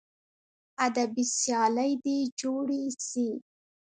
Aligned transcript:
ادبي 0.85 1.23
سیالۍ 1.39 1.91
دې 2.03 2.17
جوړې 2.39 2.83
سي. 3.07 3.27